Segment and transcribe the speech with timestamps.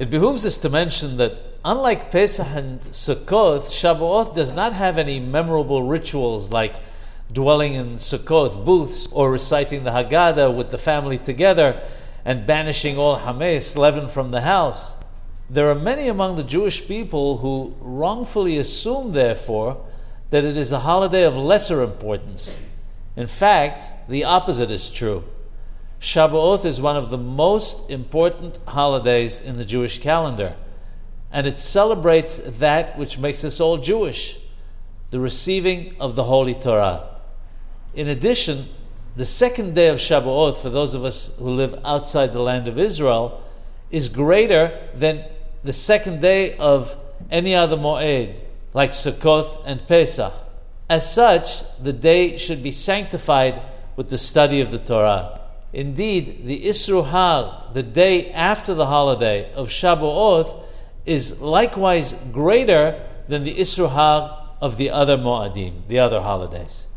[0.00, 5.20] It behooves us to mention that unlike Pesach and Sukkot, Shavuot does not have any
[5.20, 6.76] memorable rituals like
[7.30, 11.82] dwelling in Sukkot booths or reciting the Haggadah with the family together
[12.24, 14.96] and banishing all Hames, leaven from the house.
[15.50, 19.84] There are many among the Jewish people who wrongfully assume, therefore,
[20.30, 22.58] that it is a holiday of lesser importance.
[23.16, 25.24] In fact, the opposite is true.
[26.00, 30.56] Shavuot is one of the most important holidays in the Jewish calendar,
[31.30, 34.38] and it celebrates that which makes us all Jewish
[35.10, 37.06] the receiving of the Holy Torah.
[37.94, 38.68] In addition,
[39.14, 42.78] the second day of Shavuot, for those of us who live outside the land of
[42.78, 43.42] Israel,
[43.90, 45.24] is greater than
[45.64, 46.96] the second day of
[47.30, 48.40] any other Moed,
[48.72, 50.32] like Sukkot and Pesach.
[50.88, 53.60] As such, the day should be sanctified
[53.96, 55.39] with the study of the Torah.
[55.72, 60.64] Indeed, the Isru Hag, the day after the holiday of Shavuot,
[61.06, 66.88] is likewise greater than the Isru Hag of the other Moadim, the other holidays.